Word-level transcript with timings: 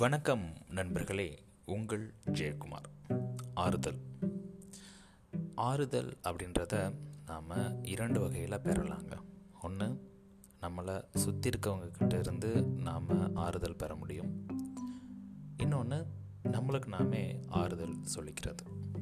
வணக்கம் 0.00 0.52
நண்பர்களே 0.68 1.42
உங்கள் 1.64 2.14
ஜெயக்குமார். 2.26 3.18
ஆறுதல். 3.54 3.98
ஆறுதல் 5.54 6.18
அப்படின்றத 6.22 6.94
நாம் 7.26 7.84
இரண்டு 7.84 8.20
வகையில் 8.20 8.50
பெறலாங்க. 8.50 9.18
ஒன்று 9.62 10.10
நம்மளை 10.60 11.04
சுற்றி 11.14 11.50
இருக்கவங்கக்கிட்ட 11.50 12.18
இருந்து 12.18 12.62
நாம் 12.62 13.34
ஆறுதல் 13.34 13.76
பெற 13.76 13.94
முடியும். 13.94 14.46
இன்னொன்று 15.56 16.06
நம்மளுக்கு 16.44 16.86
நாமே 16.86 17.40
ஆறுதல் 17.48 18.00
சொல்லிக்கிறது. 18.14 18.92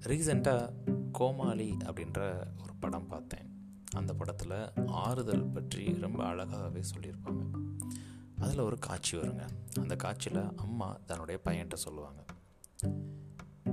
ரீசெண்டாக 0.00 0.72
கோமாளி 1.12 1.70
அப்படின்ற 1.70 2.38
ஒரு 2.62 2.74
படம் 2.80 3.06
பார்த்தேன். 3.06 3.48
அந்த 3.94 4.14
படத்தில் 4.14 4.72
ஆறுதல் 4.86 5.46
பற்றி 5.46 5.98
ரொம்ப 6.00 6.24
அழகாகவே 6.24 6.82
சொல்லியிருப்பாங்க. 6.96 7.63
அதில் 8.54 8.66
ஒரு 8.66 8.78
காட்சி 8.78 9.16
வருங்க. 9.16 9.48
அந்த 9.80 9.96
காட்சியில் 9.96 10.56
அம்மா 10.56 10.98
தன்னுடைய 11.06 11.40
பையன்கிட்ட 11.44 11.74
சொல்லுவாங்க. 11.74 12.24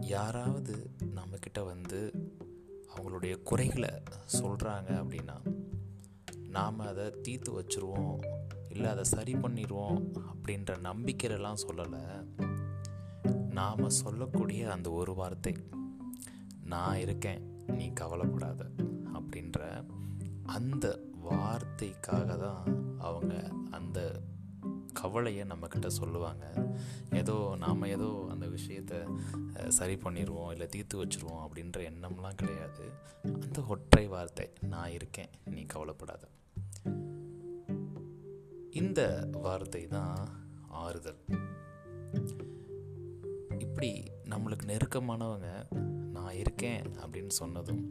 யாராவது 0.00 0.90
நம்மக்கிட்ட 1.00 1.64
வந்து 1.64 2.12
அவங்களுடைய 2.94 3.42
குறைகளை 3.42 3.88
சொல்கிறாங்க 4.32 4.90
அப்படின்னா 4.90 5.56
நாம் 6.48 6.78
அதை 6.78 7.10
தீர்த்து 7.10 7.60
வச்சுருவோம். 7.60 8.18
இல்லை 8.68 8.90
அதை 8.90 9.04
சரி 9.04 9.32
பண்ணிடுவோம் 9.32 10.12
அப்படின்ற 10.20 10.76
நம்பிக்கையிலலாம் 10.82 11.58
சொல்லலை. 11.66 12.26
நாம் 13.50 13.90
சொல்லக்கூடிய 13.90 14.72
அந்த 14.72 14.90
ஒரு 14.90 15.14
வார்த்தை 15.14 15.54
நான் 16.64 16.98
இருக்கேன் 16.98 17.64
நீ 17.66 17.92
கவலைப்படாத. 17.92 18.66
அப்படின்ற 19.14 19.86
அந்த 20.44 21.00
வார்த்தைக்காக 21.30 22.38
தான் 22.38 22.64
அவங்க 22.98 23.50
அந்த 23.70 24.20
கவலையை 25.00 25.44
நம்மக்கிட்ட 25.52 25.88
சொல்லுவாங்க. 25.98 26.44
ஏதோ 27.20 27.36
நாம் 27.64 27.90
ஏதோ 27.96 28.08
அந்த 28.30 28.46
விஷயத்தை 28.56 28.98
சரி 29.78 29.94
பண்ணிடுவோம் 30.04 30.50
இல்லை 30.50 30.66
தீர்த்து 30.66 31.02
வச்சுருவோம் 31.04 31.44
அப்படின்ற 31.46 31.78
எண்ணம்லாம் 31.90 32.40
கிடையாது. 32.40 32.86
அந்த 33.44 33.60
ஒற்றை 33.74 34.04
வார்த்தை 34.14 34.46
நான் 34.74 34.94
இருக்கேன் 34.98 35.32
நீ 35.54 35.62
கவலைப்படாத. 35.74 36.24
இந்த 38.80 39.00
வார்த்தை 39.44 39.84
தான் 39.96 40.16
ஆறுதல். 40.82 41.22
இப்படி 43.64 43.90
நம்மளுக்கு 44.32 44.64
நெருக்கமானவங்க 44.72 45.48
நான் 46.16 46.38
இருக்கேன் 46.42 46.84
அப்படின்னு 47.02 47.34
சொன்னதும் 47.42 47.82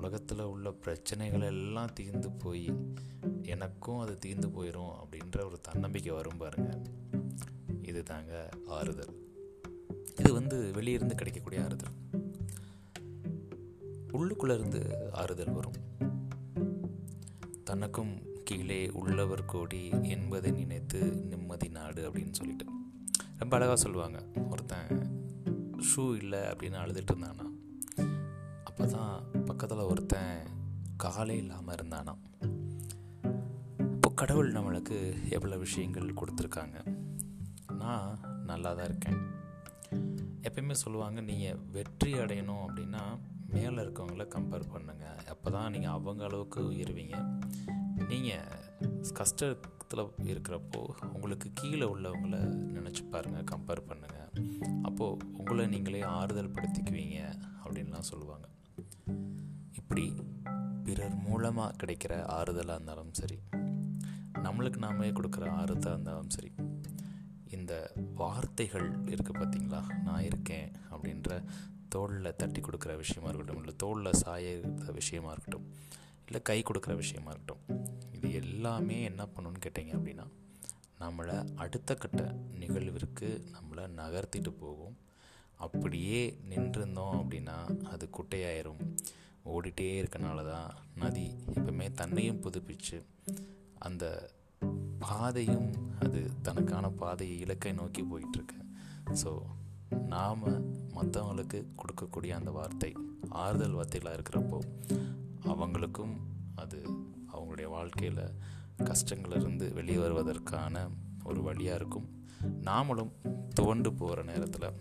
உலகத்தில் 0.00 0.40
உள்ள 0.40 0.70
பிரச்சனைகள் 0.70 1.40
எல்லாம் 1.40 1.92
தீர்ந்து 1.92 2.30
போய் 2.30 2.74
எனக்கும் 3.42 3.98
அது 3.98 4.18
தீர்ந்து 4.18 4.48
போயிடும் 4.48 4.92
அப்படின்ற 5.00 5.44
ஒரு 5.44 5.60
தன்னம்பிக்கை 5.60 6.12
வரும் 6.12 6.36
பாருங்க. 6.36 6.82
இது 7.82 8.02
தாங்க 8.02 8.48
ஆறுதல். 8.66 9.14
இது 10.16 10.32
வந்து 10.32 10.70
வெளியிருந்து 10.74 11.14
கிடைக்கக்கூடிய 11.14 11.64
ஆறுதல். 11.64 11.92
உள்ளுக்குள்ள 14.12 14.54
இருந்து 14.54 15.12
ஆறுதல் 15.12 15.52
வரும். 15.52 15.74
தனக்கும் 17.64 18.22
கீழே 18.44 18.90
உள்ளவர் 18.90 19.44
கோடி 19.44 19.90
என்பதை 20.02 20.50
நினைத்து 20.50 21.12
நிம்மதி 21.12 21.68
நாடு 21.68 22.10
அப்படின்னு 22.10 22.32
சொல்லிட்டு. 22.32 22.64
ரொம்ப 23.38 23.56
அழகாக 23.56 23.80
சொல்லுவாங்க. 23.80 24.24
ஒருத்தன் 24.50 24.88
ஷூ 25.94 26.16
இல்லை 26.16 26.38
அப்படின்னு 26.38 26.80
அழுதுட்டு 26.84 27.12
இருந்தானா 27.12 27.48
அப்போ 28.64 28.86
தான் 28.86 29.22
பக்கத்தில் 29.60 29.88
ஒருத்தன் 29.92 30.36
காலே 31.02 31.34
இல்லாமல் 31.36 31.74
இருந்தானா 31.76 32.12
இப்போ 33.94 34.08
கடவுள் 34.20 34.52
நம்மளுக்கு 34.52 34.98
எவ்வளோ 35.36 35.56
விஷயங்கள் 35.56 36.06
கொடுத்துருக்காங்க? 36.20 36.76
நான் 37.80 38.06
நல்லா 38.50 38.70
தான் 38.78 38.88
இருக்கேன். 38.90 39.18
எப்பயுமே 40.46 40.76
சொல்லுவாங்க 40.82 41.20
நீங்கள் 41.20 41.58
வெற்றி 41.76 42.12
அடையணும் 42.22 42.62
அப்படின்னா 42.66 43.02
மேலே 43.54 43.76
இருக்கவங்கள 43.84 44.26
கம்பேர் 44.36 44.64
பண்ணுங்கள் 44.74 45.20
அப்போ 45.34 45.50
தான் 45.50 45.70
நீங்கள் 45.74 45.94
அவங்க 45.96 46.24
அளவுக்கு 46.28 46.62
உயர்வீங்க. 46.72 47.18
நீங்கள் 48.12 48.48
கஷ்டத்தில் 49.20 50.04
இருக்கிறப்போ 50.32 50.82
உங்களுக்கு 51.14 51.50
கீழே 51.62 51.88
உள்ளவங்கள 51.94 52.38
நினச்சி 52.76 53.04
பாருங்கள் 53.14 53.50
கம்பேர் 53.52 53.88
பண்ணுங்கள் 53.90 54.30
அப்போது 54.82 55.18
உங்களை 55.40 55.66
நீங்களே 55.66 56.02
ஆறுதல் 56.18 56.54
படுத்திக்குவீங்க 56.56 57.18
அப்படின்லாம் 57.64 58.10
சொல்லுவாங்க. 58.12 58.46
இப்படி 59.90 60.14
பிறர் 60.84 61.14
மூலமாக 61.14 61.76
கிடைக்கிற 61.76 62.12
ஆறுதலாக 62.26 62.74
இருந்தாலும் 62.74 63.14
சரி 63.14 63.38
நம்மளுக்கு 64.32 64.76
நாமே 64.76 65.10
கொடுக்குற 65.10 65.44
ஆறுதலாக 65.50 65.92
இருந்தாலும் 65.92 66.30
சரி 66.30 66.50
இந்த 67.50 67.92
வார்த்தைகள் 68.14 69.04
இருக்குது 69.04 69.38
பார்த்தீங்களா 69.38 69.80
நான் 70.02 70.22
இருக்கேன் 70.22 70.72
அப்படின்ற 70.90 71.44
தோளில் 71.88 72.36
தட்டி 72.36 72.60
கொடுக்குற 72.60 72.96
விஷயமா 72.96 73.28
இருக்கட்டும் 73.28 73.56
இல்லை 73.56 73.74
தோளில் 73.76 74.12
சாய 74.12 74.60
விஷயமா 74.92 75.30
இருக்கட்டும் 75.30 75.66
இல்லை 76.24 76.42
கை 76.42 76.62
கொடுக்குற 76.62 76.94
விஷயமா 76.94 77.30
இருக்கட்டும் 77.30 77.82
இது 78.12 78.32
எல்லாமே 78.32 79.02
என்ன 79.02 79.24
பண்ணணும்னு 79.24 79.64
கேட்டிங்க 79.66 79.96
அப்படின்னா 79.98 80.26
நம்மளை 81.00 81.56
அடுத்த 81.56 81.94
கட்ட 81.94 82.34
நிகழ்விற்கு 82.60 83.30
நம்மளை 83.52 83.86
நகர்த்திட்டு 83.96 84.52
போகும். 84.58 84.96
அப்படியே 85.56 86.38
நின்றுருந்தோம் 86.50 87.16
அப்படின்னா 87.22 87.84
அது 87.84 88.08
குட்டையாயிரும். 88.12 88.96
ஓடிட்டே 89.44 89.86
இருக்கனால 90.02 90.44
தான் 90.50 90.70
நதி 90.94 91.34
எப்பவுமே 91.54 91.94
தன்னையும் 91.94 92.42
புதுப்பிச்சு 92.42 93.02
அந்த 93.78 94.30
பாதையும் 94.98 95.70
அது 96.00 96.30
தனக்கான 96.42 96.90
பாதையை 96.90 97.38
இலக்கை 97.38 97.72
நோக்கி 97.72 98.02
போயிட்டுருக்கு. 98.02 98.58
ஸோ 99.24 99.30
நாம் 100.06 100.42
மற்றவங்களுக்கு 100.94 101.66
கொடுக்கக்கூடிய 101.76 102.30
அந்த 102.30 102.50
வார்த்தை 102.50 102.92
ஆறுதல் 103.28 103.76
வார்த்தைகளாக 103.78 104.18
இருக்கிறப்போ 104.18 104.58
அவங்களுக்கும் 105.44 106.14
அது 106.54 106.78
அவங்களுடைய 107.32 107.68
வாழ்க்கையில் 107.68 108.24
கஷ்டங்களிலிருந்து 108.76 109.72
வெளியே 109.72 109.98
வருவதற்கான 109.98 110.88
ஒரு 111.24 111.42
வழியாக 111.42 111.76
இருக்கும். 111.76 112.08
நாமளும் 112.62 113.12
துவண்டு 113.54 113.92
போகிற 113.92 114.22
நேரத்தில் 114.22 114.76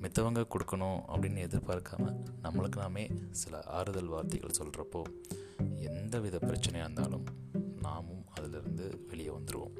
மித்தவங்க 0.00 0.46
கொடுக்கணும் 0.50 1.00
அப்படின்னு 1.08 1.48
எதிர்பார்க்காம 1.48 2.14
நம்மளுக்கு 2.42 2.76
நாமே 2.76 3.10
சில 3.30 3.62
ஆறுதல் 3.62 4.06
வார்த்தைகள் 4.06 4.56
சொல்கிறப்போ 4.58 5.02
எந்த 5.76 6.20
வித 6.20 6.38
பிரச்சனையாக 6.42 6.90
இருந்தாலும் 6.90 7.24
நாமும் 7.80 8.24
அதிலிருந்து 8.34 9.04
வெளியே 9.08 9.28
வந்துடுவோம் 9.28 9.76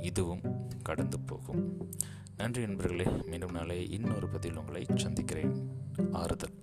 இதுவும் 0.00 0.40
கடந்து 0.82 1.20
போகும். 1.20 1.90
நன்றி 2.36 2.62
நண்பர்களே 2.62 3.06
மீண்டும் 3.26 3.52
நாளே 3.52 3.88
இன்னொரு 3.88 4.28
பதில் 4.28 4.56
உங்களை 4.56 4.86
சந்திக்கிறேன். 4.94 5.70
ஆறுதல். 6.12 6.54